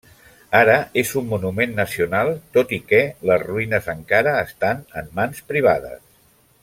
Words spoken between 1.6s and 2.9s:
nacional, tot i